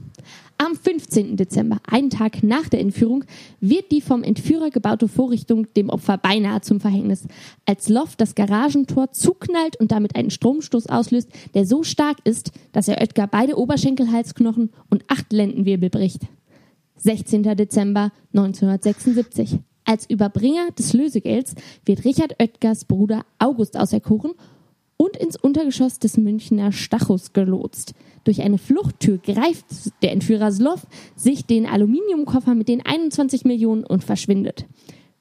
[0.58, 1.36] Am 15.
[1.36, 3.26] Dezember, einen Tag nach der Entführung,
[3.60, 7.28] wird die vom Entführer gebaute Vorrichtung dem Opfer beinahe zum Verhängnis,
[7.65, 12.88] als Loft das Garagentor zuknallt und damit einen Stromstoß auslöst, der so stark ist, dass
[12.88, 16.21] er Oetker beide Oberschenkelhalsknochen und acht Lendenwirbel bricht.
[16.95, 17.43] 16.
[17.43, 19.60] Dezember 1976.
[19.89, 24.34] Als Überbringer des Lösegelds wird Richard Oetkers Bruder August auserkoren
[24.97, 27.93] und ins Untergeschoss des Münchner Stachus gelotst.
[28.26, 29.65] Durch eine Fluchttür greift
[30.02, 34.65] der Entführer Sloff sich den Aluminiumkoffer mit den 21 Millionen und verschwindet.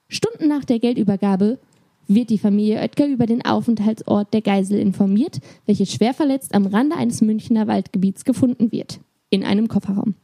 [0.09, 1.61] Stunden nach der Geldübergabe
[2.09, 6.97] wird die Familie Oetker über den Aufenthaltsort der Geisel informiert, welche schwer verletzt am Rande
[6.97, 8.99] eines Münchner Waldgebiets gefunden wird.
[9.31, 10.17] In einem Kofferraum.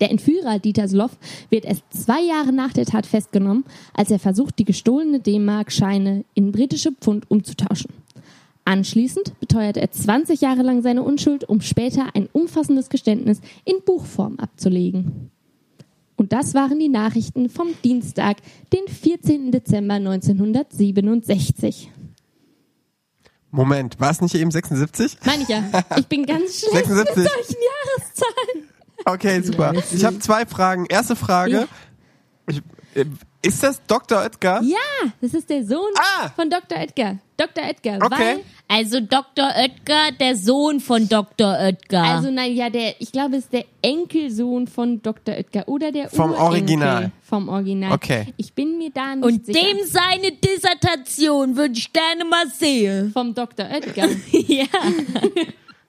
[0.00, 1.18] Der Entführer Dieter Sloff
[1.50, 6.52] wird erst zwei Jahre nach der Tat festgenommen, als er versucht, die gestohlene D-Mark-Scheine in
[6.52, 7.90] britische Pfund umzutauschen.
[8.64, 14.36] Anschließend beteuert er 20 Jahre lang seine Unschuld, um später ein umfassendes Geständnis in Buchform
[14.38, 15.30] abzulegen.
[16.16, 18.38] Und das waren die Nachrichten vom Dienstag,
[18.72, 19.50] den 14.
[19.52, 21.90] Dezember 1967.
[23.50, 25.18] Moment, war es nicht eben 76?
[25.24, 25.64] Meine ich ja.
[25.96, 27.16] Ich bin ganz schlecht 76.
[27.16, 27.56] mit solchen
[27.96, 28.69] Jahreszahlen.
[29.04, 29.72] Okay, super.
[29.92, 30.86] Ich habe zwei Fragen.
[30.86, 31.66] Erste Frage.
[32.48, 32.58] Ich,
[32.94, 33.04] äh,
[33.42, 34.18] ist das Dr.
[34.18, 34.60] Oetker?
[34.62, 34.76] Ja,
[35.22, 36.28] das ist der Sohn Ah!
[36.36, 36.76] von Dr.
[36.78, 37.16] Edgar.
[37.38, 37.64] Dr.
[37.64, 37.96] Edgar.
[38.04, 38.18] Okay.
[38.18, 39.46] Weil, Also Dr.
[39.56, 41.56] Oetker, der Sohn von Dr.
[41.58, 42.02] Oetker.
[42.02, 45.34] also nein, ja, der, ich glaube, es ist der Enkelsohn von Dr.
[45.36, 47.12] Oetker oder der Vom Urenkel Original.
[47.22, 47.92] Vom Original.
[47.92, 48.26] Okay.
[48.36, 49.58] Ich bin mir da nicht und sicher.
[49.58, 53.10] dem seine Dissertation würde ich gerne mal sehen.
[53.12, 53.64] vom Dr.
[53.70, 54.06] Oetker.
[54.32, 54.66] ja.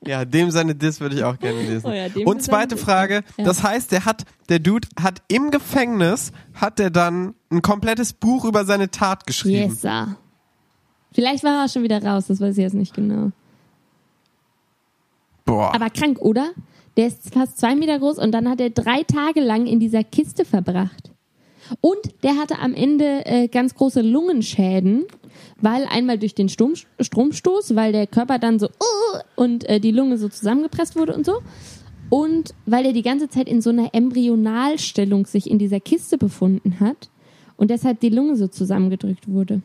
[0.06, 1.86] Ja, dem seine Diss würde ich auch gerne lesen.
[1.88, 2.76] Oh ja, Und zweite.
[2.78, 3.44] Frage, Ja.
[3.46, 8.46] das heißt, der hat, der Dude hat im Gefängnis, hat der dann ein komplettes Buch
[8.46, 9.70] über seine Tat geschrieben.
[9.72, 10.16] yes, sir.
[11.14, 13.32] Vielleicht war er schon wieder raus, das weiß ich jetzt nicht genau.
[15.46, 15.74] Boah.
[15.76, 16.52] Aber krank, oder?
[16.98, 20.04] Der ist fast zwei Meter groß und dann hat er drei Tage lang in dieser
[20.04, 21.12] Kiste verbracht.
[21.80, 25.06] Und der hatte am Ende äh, ganz große Lungenschäden,
[25.62, 29.92] weil einmal durch den Sturm, Stromstoß, weil der Körper dann so uh, und äh, die
[29.92, 31.42] Lunge so zusammengepresst wurde und so.
[32.10, 36.80] Und weil er die ganze Zeit in so einer Embryonalstellung sich in dieser Kiste befunden
[36.80, 37.10] hat
[37.56, 39.62] und deshalb die Lunge so zusammengedrückt wurde.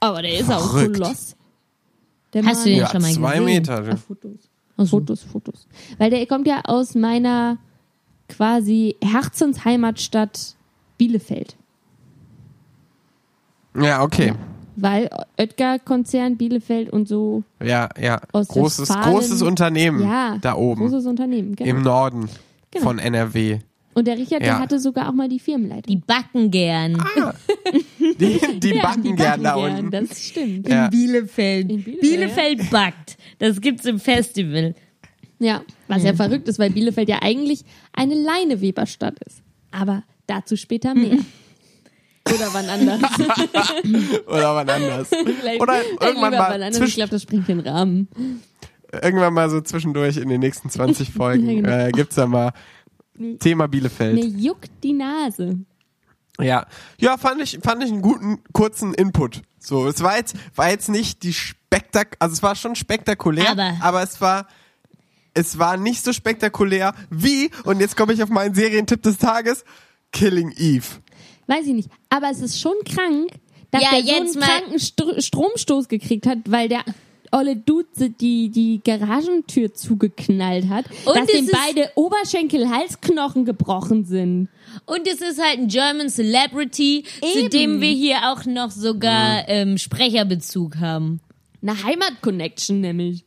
[0.00, 0.94] Aber der ist auch Verrückt.
[0.94, 1.36] Koloss.
[2.32, 3.44] Der Hast du den ja, schon mal zwei gesehen?
[3.44, 3.84] Meter.
[3.88, 4.48] Ah, Fotos.
[4.88, 5.66] Fotos, Fotos.
[5.98, 7.58] Weil der kommt ja aus meiner
[8.28, 10.54] quasi Herzensheimatstadt
[10.98, 11.56] Bielefeld.
[13.76, 14.34] Ja, okay.
[14.80, 17.42] Weil Oetker-Konzern Bielefeld und so.
[17.64, 18.20] Ja, ja.
[18.32, 21.70] Aus Großes, großes Unternehmen Ja, da oben Großes Unternehmen, genau.
[21.70, 22.28] im Norden
[22.70, 22.84] Genau.
[22.84, 23.58] von NRW.
[23.94, 24.58] und der Richard, der Ja.
[24.60, 25.84] hatte sogar auch mal die Firmenleitung.
[25.92, 27.02] Die backen gern.
[27.98, 29.90] Die, die Ja, backen gern da gern, unten.
[29.90, 30.68] Das stimmt.
[30.68, 30.84] Ja.
[30.84, 31.68] In Bielefeld.
[31.70, 33.16] In Bielefeld, Bielefeld backt.
[33.40, 34.74] Das gibt's im Festival.
[35.40, 39.42] Ja, was ja verrückt ist, weil Bielefeld ja eigentlich eine Leineweberstadt ist.
[39.72, 41.16] Aber dazu später mehr.
[42.34, 43.00] Oder wann anders.
[44.26, 45.08] Oder wann anders.
[45.08, 46.70] Vielleicht- Oder irgendwann mal anders.
[46.70, 48.08] Ich zwischen, glaube, das springt den Rahmen.
[49.02, 51.86] irgendwann mal so zwischendurch in den nächsten 20 Folgen Ja, genau.
[51.88, 52.52] äh, gibt's da mal
[53.40, 54.14] Thema Bielefeld.
[54.14, 55.58] Mir juckt die Nase.
[56.40, 56.66] Ja,
[56.98, 59.42] ja, fand ich, fand ich einen guten kurzen Input.
[59.58, 63.76] So, es war jetzt, war jetzt nicht die spektak, also es war schon spektakulär, Aber-
[63.80, 64.46] aber es war,
[65.34, 69.64] es war nicht so spektakulär wie, und jetzt komme ich auf meinen Serientipp des Tages,
[70.12, 70.86] Killing Eve.
[71.48, 71.90] Weiß ich nicht.
[72.10, 73.30] Aber es ist schon krank,
[73.72, 76.84] dass Ja, der so jetzt einen kranken Str Stromstoß gekriegt hat, weil der
[77.32, 84.48] olle Dude die, die Garagentür zugeknallt hat, Und dass ihm beide Oberschenkel-Halsknochen gebrochen sind.
[84.86, 87.50] Und es ist halt ein German Celebrity, zu Eben.
[87.50, 91.20] dem wir hier auch noch sogar ähm, Sprecherbezug haben.
[91.60, 93.24] Eine Heimat-Connection nämlich.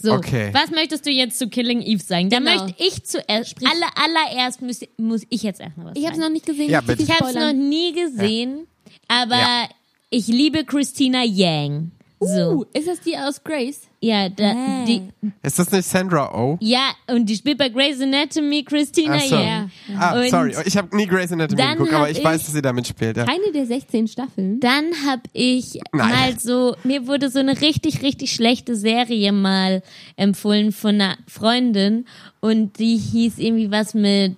[0.00, 0.50] So, Okay.
[0.52, 2.30] was möchtest du jetzt zu Killing Eve sagen?
[2.30, 2.64] Da Genau.
[2.64, 6.28] möchte ich zuerst, aller, allererst muss, muss ich jetzt erstmal was Ich habe es sagen.
[6.28, 6.70] noch nicht gesehen.
[6.70, 6.80] Ja.
[6.86, 8.66] Ich habe es noch nie gesehen,
[9.08, 9.68] aber Ja.
[10.10, 11.90] ich liebe Christina Yang.
[12.20, 13.82] So, Uh, ist das die aus Grace?
[14.04, 14.84] Ja, da, Ah.
[14.86, 15.02] die,
[15.42, 16.58] Ist das nicht Sandra Oh?
[16.60, 19.36] ja, und die spielt bei Grey's Anatomy Christina Ach so.
[19.36, 19.70] Yang.
[19.98, 22.44] Ah, Und sorry, ich habe nie Grey's Anatomy dann geguckt, aber hab ich, ich- weiß,
[22.44, 23.16] dass sie da mitspielt.
[23.16, 23.24] Ja.
[23.24, 24.60] Eine der 16 Staffeln.
[24.60, 26.08] Dann hab ich Nein.
[26.10, 29.82] mal so, mir wurde so eine richtig, richtig schlechte Serie mal
[30.16, 32.06] empfohlen von einer Freundin
[32.40, 34.36] und die hieß irgendwie was mit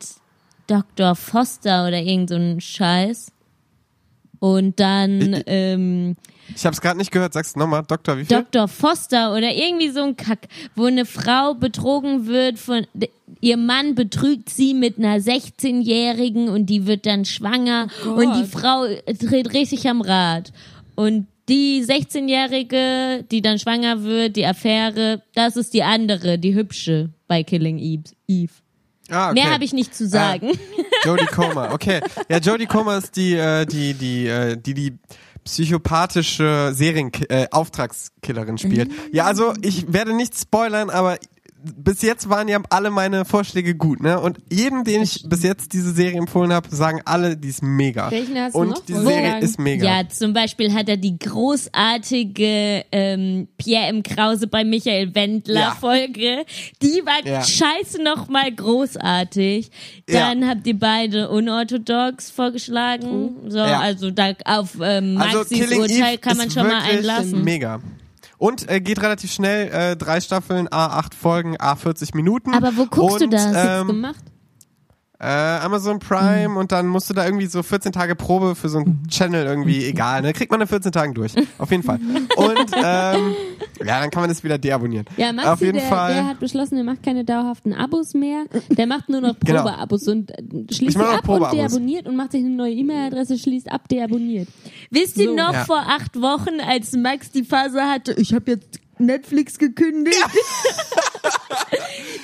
[0.68, 1.14] Dr.
[1.14, 3.32] Foster oder irgend so ein Scheiß.
[4.38, 6.16] Und dann ähm,
[6.54, 8.36] Ich habe es gerade nicht gehört, sagst du nochmal, Doktor, wie viel?
[8.36, 8.68] Dr.
[8.68, 12.86] Foster oder irgendwie so ein Kack, wo eine Frau betrogen wird von
[13.40, 18.44] ihr Mann betrügt sie mit einer 16-jährigen und die wird dann schwanger Oh und die.
[18.44, 20.52] Frau dreht richtig am Rad
[20.94, 27.10] und die 16-jährige, die dann schwanger wird, die Affäre, das ist die andere, die hübsche
[27.28, 28.52] bei Killing Eve.
[29.10, 29.42] Ah, okay.
[29.42, 30.50] Mehr habe ich nicht zu sagen.
[31.04, 32.00] Jodie Comer, okay.
[32.28, 34.98] Ja, Jodie Comer ist die, äh, die, die, äh, die, die
[35.44, 38.90] psychopathische Serien äh, Auftragskillerin spielt.
[39.12, 41.18] Ja, also ich werde nicht spoilern, aber
[41.76, 44.20] bis jetzt waren ja alle meine Vorschläge gut, ne?
[44.20, 48.10] Und jedem, den ich bis jetzt diese Serie empfohlen habe, sagen alle, die ist mega.
[48.10, 49.44] Welchen hast du Und noch die Serie vorgeschlagen?
[49.44, 49.84] ist mega.
[50.00, 54.02] Ja, zum Beispiel hat er die großartige ähm, Pierre M.
[54.02, 55.76] Krause bei Michael Wendler Ja.
[55.78, 56.44] Folge.
[56.82, 57.42] Die war Ja.
[57.42, 59.70] scheiße nochmal großartig.
[60.08, 60.28] Ja.
[60.28, 63.30] Dann habt ihr beide unorthodox vorgeschlagen.
[63.48, 63.80] So, Ja.
[63.80, 66.98] also da auf ähm, Also Maxis Killing Urteil Eve kann man ist schon mal wirklich
[66.98, 67.44] einlassen.
[67.44, 67.80] Mega.
[68.38, 72.54] Und äh, geht relativ schnell, äh, drei Staffeln, A8 Folgen, A40 Minuten.
[72.54, 73.80] Aber wo guckst und, du das?
[73.80, 74.24] Ähm, gemacht?
[75.18, 76.56] Äh, Amazon Prime Mhm.
[76.58, 79.84] und dann musst du da irgendwie so 14 Tage Probe für so einen Channel irgendwie,
[79.86, 80.34] egal, ne?
[80.34, 81.32] Kriegt man in 14 Tagen durch.
[81.58, 81.98] Auf jeden Fall.
[82.36, 83.34] Und ähm,
[83.84, 85.06] ja, dann kann man das wieder deabonnieren.
[85.16, 86.12] Ja, Maxi, Auf jeden der, Fall.
[86.14, 88.44] der hat beschlossen, er macht keine dauerhaften Abos mehr.
[88.68, 89.62] Der macht nur noch Genau.
[89.62, 93.88] Probeabos und äh, schließt ab und deabonniert und macht sich eine neue E-Mail-Adresse, schließt ab,
[93.88, 94.48] deabonniert.
[94.90, 95.34] Wisst ihr So.
[95.34, 95.64] noch Ja.
[95.64, 100.16] vor acht Wochen, als Max die Phase hatte, ich habe jetzt Netflix gekündigt?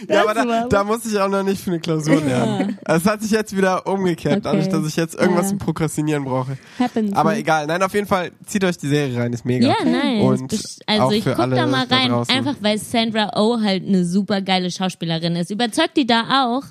[0.08, 2.78] ja, aber da, da muss ich auch noch nicht für eine Klausur lernen.
[2.85, 4.40] Also Es hat sich jetzt wieder umgekehrt, Okay.
[4.44, 5.48] dadurch, dass ich jetzt irgendwas Ja.
[5.50, 6.56] zum Prokrastinieren brauche.
[6.78, 7.12] Happens.
[7.14, 7.38] Aber ne?
[7.38, 9.68] egal, nein, auf jeden Fall zieht euch die Serie rein, ist mega.
[9.68, 10.20] Ja, nein.
[10.22, 10.52] Und
[10.87, 12.35] also auch ich für guck alle da mal da rein, draußen.
[12.35, 15.50] einfach weil Sandra Oh halt eine super geile Schauspielerin ist.
[15.50, 16.62] Überzeugt die da auch?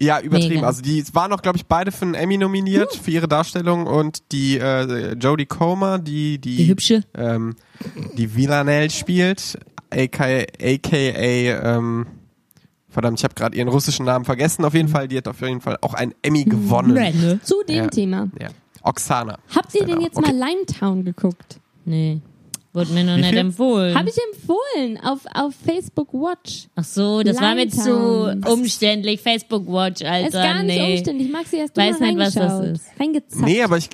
[0.00, 0.54] Ja, übertrieben.
[0.56, 0.66] Mega.
[0.66, 4.32] Also die waren auch, glaube ich, beide für einen Emmy nominiert für ihre Darstellung und
[4.32, 7.04] die äh, Jodie Comer, die die, Die hübsche.
[7.14, 7.54] ähm,
[8.16, 9.58] die Villanelle spielt,
[9.90, 10.24] aka,
[10.60, 12.06] aka ähm,
[12.88, 14.64] verdammt, ich habe gerade ihren russischen Namen vergessen.
[14.64, 16.96] Auf jeden Fall, die hat auf jeden Fall auch einen Emmy gewonnen.
[16.96, 17.40] Renne.
[17.42, 17.86] Zu dem Ja.
[17.88, 18.28] Thema.
[18.40, 18.48] Ja.
[18.82, 19.38] Oksana.
[19.54, 19.94] Habt ihr Genau.
[19.94, 20.32] denn jetzt Okay.
[20.32, 21.58] mal Limetown geguckt?
[21.84, 22.20] Nee.
[22.74, 23.38] Wurde mir noch Wie nicht viel?
[23.38, 23.94] empfohlen.
[23.96, 26.66] Habe ich empfohlen auf, auf Facebook Watch.
[26.74, 29.20] Ach so, das war mir zu umständlich.
[29.22, 30.26] Facebook Watch, Alter.
[30.26, 30.96] ist gar nicht nee.
[30.96, 31.30] umständlich.
[31.30, 32.74] Maxi, hast du Weiß mal nicht, was das reingeschaut?
[32.74, 33.00] ist.
[33.00, 33.44] Reingezapft.
[33.44, 33.88] Nee, aber ich.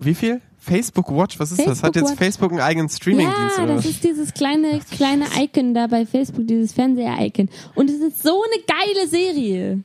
[0.00, 0.40] Wie viel?
[0.58, 1.38] Facebook Watch?
[1.38, 1.80] Was ist das?
[1.84, 2.18] Hat Facebook jetzt Watch.
[2.18, 3.90] Facebook einen eigenen Streamingdienst Ja, oder das was?
[3.92, 7.48] ist dieses kleine, kleine Icon da bei Facebook, dieses Fernseher-Icon.
[7.76, 9.84] Und es ist so eine geile Serie.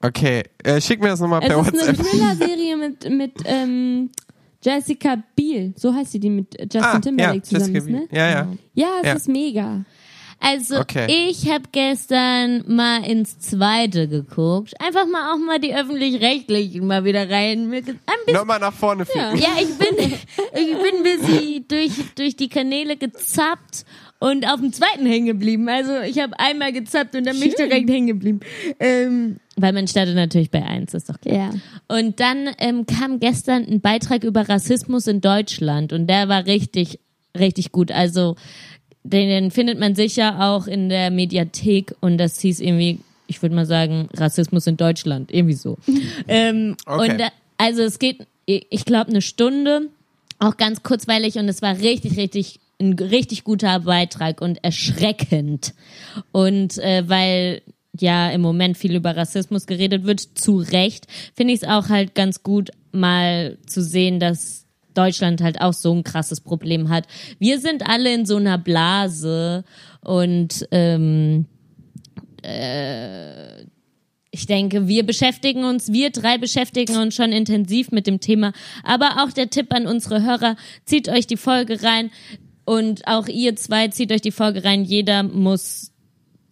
[0.00, 2.06] Okay, äh, schick mir das nochmal Es per ist eine WhatsApp.
[2.06, 4.10] Thriller-Serie mit, mit ähm,
[4.62, 5.74] Jessica Biel.
[5.76, 8.16] So heißt sie, die mit Justin Ah, Timberlake ja, zusammen Jessica ist, ne?
[8.16, 8.48] Ja, ja.
[8.74, 9.12] Ja, es Ja.
[9.14, 9.84] ist mega.
[10.44, 11.06] Also Okay.
[11.30, 14.72] ich habe gestern mal ins Zweite geguckt.
[14.80, 17.70] Einfach mal auch mal die öffentlich-rechtlichen mal wieder rein.
[17.70, 18.00] Bisschen
[18.32, 19.36] Nochmal nach vorne ficken.
[19.38, 19.96] Ja, ich bin,
[20.54, 23.84] ich bin ein bisschen durch, durch die Kanäle gezappt
[24.18, 25.68] und auf dem zweiten hängen geblieben.
[25.68, 27.68] Also ich habe einmal gezappt und dann bin ich Schön.
[27.68, 28.40] direkt hängen geblieben.
[28.80, 31.34] Ähm, weil man startet natürlich bei eins, ist doch klar.
[31.34, 31.50] Ja.
[31.88, 36.98] Und dann ähm, kam gestern ein Beitrag über Rassismus in Deutschland und der war richtig,
[37.38, 37.92] richtig gut.
[37.92, 38.36] Also
[39.04, 43.54] den, den findet man sicher auch in der Mediathek und das hieß irgendwie, ich würde
[43.54, 45.76] mal sagen, Rassismus in Deutschland, irgendwie so.
[46.28, 47.10] ähm, Okay.
[47.10, 49.88] Und da, also es geht, ich glaube, eine Stunde,
[50.38, 55.72] auch ganz kurzweilig und es war richtig, richtig ein richtig guter Beitrag und erschreckend.
[56.32, 57.62] Und äh, weil
[57.98, 62.14] ja im Moment viel über Rassismus geredet wird, zu Recht, finde ich es auch halt
[62.14, 67.06] ganz gut, mal zu sehen, dass Deutschland halt auch so ein krasses Problem hat.
[67.38, 69.64] Wir sind alle in so einer Blase
[70.02, 71.46] und ähm,
[72.42, 73.62] äh,
[74.34, 78.52] ich denke, wir beschäftigen uns, wir drei beschäftigen uns schon intensiv mit dem Thema.
[78.82, 82.10] Aber auch der Tipp an unsere Hörer, zieht euch die Folge rein
[82.64, 84.84] und auch ihr zwei zieht euch die Folge rein.
[84.84, 85.91] Jeder muss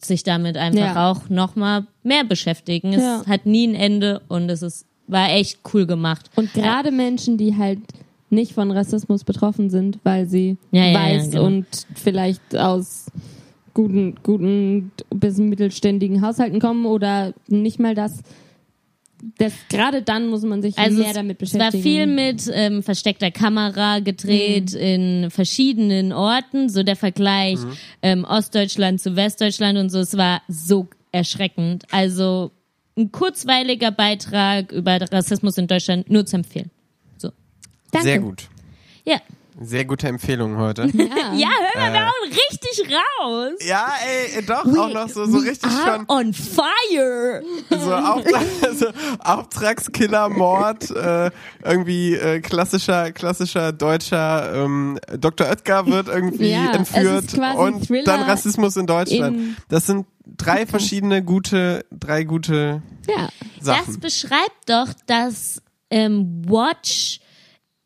[0.04, 1.10] sich damit einfach Ja.
[1.10, 2.92] auch nochmal mehr beschäftigen.
[2.92, 3.22] Es Ja.
[3.26, 6.30] hat nie ein Ende und es ist, war echt cool gemacht.
[6.36, 7.80] Und gerade Menschen, die halt
[8.30, 11.46] nicht von Rassismus betroffen sind, weil sie Ja, weiß genau.
[11.46, 13.06] und vielleicht aus
[13.74, 18.22] guten, guten bis mittelständigen Haushalten kommen oder nicht mal das.
[19.38, 21.82] Das gerade dann muss man sich Also mehr es, damit es war beschäftigen.
[21.82, 26.68] viel mit ähm, versteckter Kamera gedreht in verschiedenen Orten.
[26.68, 27.58] So der Vergleich
[28.02, 29.98] ähm, Ostdeutschland zu Westdeutschland und so.
[29.98, 31.84] Es war so erschreckend.
[31.90, 32.50] Also
[32.96, 36.70] ein kurzweiliger Beitrag über Rassismus in Deutschland nur zu empfehlen.
[37.16, 37.30] So.
[37.90, 38.08] Danke.
[38.08, 38.48] Sehr gut.
[39.04, 39.20] Ja.
[39.62, 40.88] Sehr gute Empfehlung heute.
[40.94, 41.34] Ja.
[41.34, 42.86] Ja, hör mal, wir hauen richtig
[43.20, 43.52] raus.
[43.66, 43.86] ja,
[44.34, 46.04] ey, doch, auch noch so, so We richtig are schon.
[46.08, 47.42] on fire.
[47.68, 48.86] So, Auftrag, so
[49.18, 51.30] Auftragskiller, Mord, äh,
[51.64, 55.46] irgendwie äh, klassischer, klassischer deutscher ähm, Dr.
[55.48, 59.36] Oetker wird irgendwie Ja, es entführt ist quasi und Thriller dann Rassismus in Deutschland.
[59.36, 63.28] in- das sind drei verschiedene gute, drei gute ja.
[63.58, 64.00] Das Sachen.
[64.00, 67.20] beschreibt doch das ähm, Watch.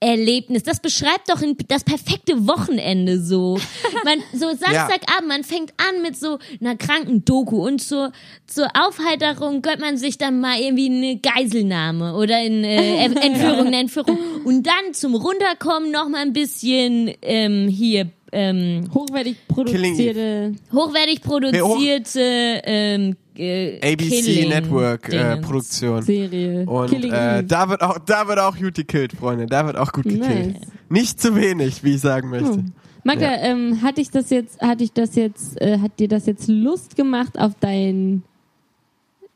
[0.04, 3.58] Erlebnis, das beschreibt doch das perfekte Wochenende so.
[4.04, 8.12] Man, so Samstagabend, man fängt an mit so einer kranken Doku und zur,
[8.46, 13.78] zur Aufheiterung gönnt man sich dann mal irgendwie eine Geiselnahme oder eine äh, Entführung, eine
[13.78, 14.18] Entführung.
[14.44, 20.52] Und dann zum Runterkommen noch mal ein bisschen ähm, hier ähm, Hochwertig produzierte.
[20.72, 22.20] hochwertig produzierte
[22.64, 25.36] ähm, äh, ABC Killing Network äh.
[25.38, 26.02] Produktion.
[26.02, 26.66] Serie.
[26.66, 29.46] Und äh, da wird auch da wird auch gut gekillt, Freunde.
[29.46, 30.54] Da wird auch gut gekillt.
[30.60, 30.68] Nice.
[30.88, 32.54] Nicht zu wenig, wie ich sagen möchte.
[32.54, 32.72] Hm.
[33.04, 33.42] Magda, Ja.
[33.42, 36.96] ähm, hat dich das jetzt, hat dich das jetzt, äh, hat dir das jetzt Lust
[36.96, 38.22] gemacht auf dein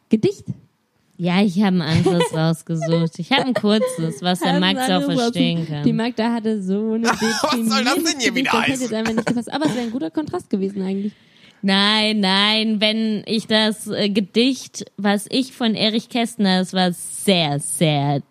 [0.08, 0.44] Gedicht?
[1.20, 3.18] Ja, ich habe ein anderes rausgesucht.
[3.18, 5.96] Ich habe ein kurzes, was der Max auch verstehen raus- Die kann.
[5.96, 8.82] Magda hatte so eine Was soll das denn hier wieder Das hätte heißen?
[8.82, 9.52] jetzt einfach nicht gepasst.
[9.52, 11.12] Aber es wäre ein guter Kontrast gewesen eigentlich.
[11.60, 17.58] Nein, nein, wenn ich das äh, Gedicht, was ich von Erich Kästner, es war sehr,
[17.58, 18.22] sehr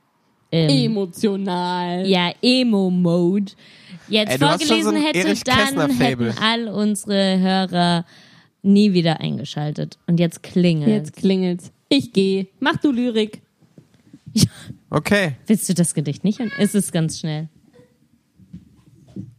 [0.54, 2.08] ähm, Emotional.
[2.08, 3.52] ja, Emo-Mode,
[4.08, 8.06] jetzt Ey, so vorgelesen ein hätte, dann hätten all unsere Hörer
[8.62, 9.98] nie wieder eingeschaltet.
[10.08, 10.88] Und jetzt klingelt.
[10.88, 11.74] Jetzt klingelt's.
[11.90, 12.48] Ich gehe.
[12.60, 13.42] Mach du Lyrik.
[14.90, 15.36] Okay.
[15.48, 16.40] Willst du das Gedicht nicht?
[16.40, 17.50] Und ist es ganz schnell.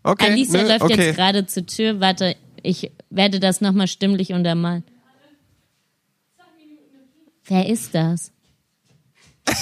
[0.02, 0.26] Okay.
[0.26, 1.06] Alicia nö, läuft okay.
[1.06, 2.00] jetzt gerade zur Tür.
[2.00, 4.84] Warte, ich werde das nochmal stimmlich untermalen.
[7.44, 8.32] Wer ist das?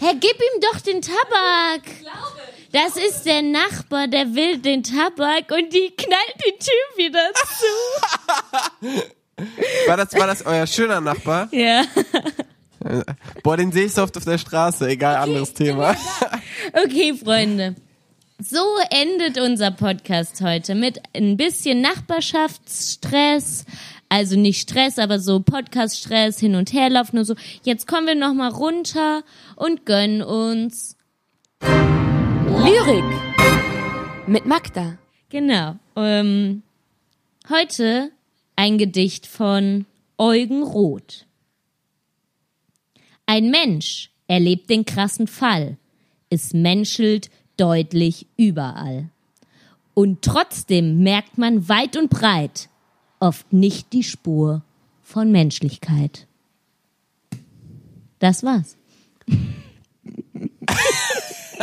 [0.00, 1.82] Herr, gib ihm doch den Tabak.
[2.72, 9.02] Das ist der Nachbar, der will den Tabak und die knallt die Tür wieder zu.
[9.86, 11.48] War das war das euer schöner Nachbar?
[11.52, 11.84] Ja.
[13.42, 14.88] Boah, den sehe ich so oft auf der Straße.
[14.88, 15.96] Egal, anderes Thema.
[16.72, 17.76] Okay, Freunde.
[18.38, 23.64] So endet unser Podcast heute mit ein bisschen Nachbarschaftsstress.
[24.08, 27.34] Also nicht Stress, aber so Podcast-Stress, hin und her laufen und so.
[27.62, 29.22] Jetzt kommen wir nochmal runter
[29.56, 30.96] und gönnen uns.
[31.60, 33.04] Lyrik.
[34.26, 34.98] Mit Magda.
[35.28, 35.76] Genau.
[35.96, 36.62] Ähm,
[37.48, 38.12] heute
[38.56, 39.86] ein Gedicht von
[40.18, 41.26] Eugen Roth.
[43.26, 45.76] Ein Mensch erlebt den krassen Fall.
[46.30, 49.10] Es menschelt deutlich überall.
[49.94, 52.68] Und trotzdem merkt man weit und breit
[53.20, 54.62] oft nicht die Spur
[55.02, 56.26] von Menschlichkeit.
[58.18, 58.76] Das war's.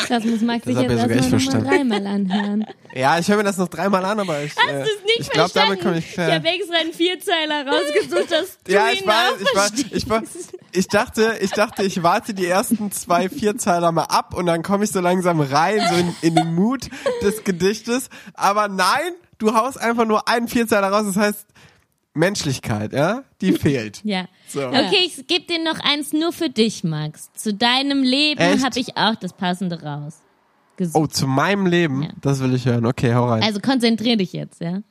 [0.10, 2.66] Das muss Max sich jetzt ich erstmal dreimal anhören.
[2.94, 5.20] Ja, ich höre mir das noch dreimal an, aber ich, Hast äh, du es nicht
[5.20, 5.80] ich damit verstanden?
[5.84, 6.32] komme ich ich klar.
[6.32, 9.88] habe extra einen Vierzeiler rausgesucht, dass du Ja, ihn ich weiß, auch ich verstehst.
[9.92, 10.24] ich war,
[10.72, 14.84] ich dachte, ich dachte, ich warte die ersten zwei Vierzeiler mal ab und dann komme
[14.84, 16.90] ich so langsam rein, so in, in den Mut
[17.22, 18.10] des Gedichtes.
[18.34, 21.46] Aber nein, du haust einfach nur einen Vierzeiler raus, das heißt
[22.14, 23.24] Menschlichkeit, ja?
[23.42, 24.02] Die fehlt.
[24.06, 24.28] Ja.
[24.48, 24.68] So.
[24.68, 27.32] Okay, ich gebe dir noch eins nur für dich, Max.
[27.34, 30.18] Zu deinem Leben habe ich auch das Passende raus.
[30.78, 30.96] gesucht.
[31.02, 32.04] Oh, zu meinem Leben?
[32.04, 32.10] Ja.
[32.22, 32.86] Das will ich hören.
[32.86, 33.42] Okay, hau rein.
[33.44, 34.82] Also konzentrier dich jetzt, ja.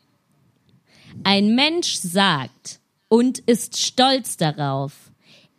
[1.24, 4.92] Ein Mensch sagt und ist stolz darauf,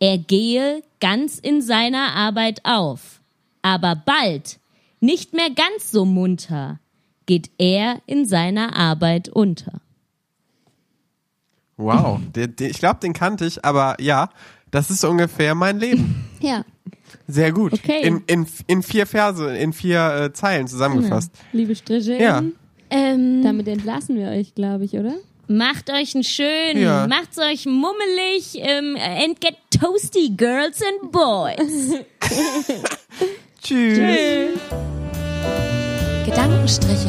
[0.00, 3.20] er gehe ganz in seiner Arbeit auf.
[3.62, 4.58] Aber bald,
[5.00, 6.80] nicht mehr ganz so munter,
[7.26, 9.80] geht er in seiner Arbeit unter.
[11.76, 14.28] Wow, der, der, ich glaube, den kannte ich, aber ja,
[14.70, 16.24] das ist ungefähr mein Leben.
[16.40, 16.62] Ja,
[17.26, 17.72] Sehr gut.
[17.72, 18.02] Okay.
[18.02, 21.30] In, in, in vier Verse, in vier äh, Zeilen zusammengefasst.
[21.52, 22.18] liebe Striche.
[22.20, 22.42] Ja.
[22.90, 25.14] Ähm, Damit entlassen wir euch, glaube ich, oder?
[25.48, 27.06] Macht euch einen schönen, Ja.
[27.06, 31.94] macht's euch mummelig ähm, and get toasty, girls and boys.
[33.62, 34.58] Tschüss.
[36.26, 37.08] Gedankenstriche.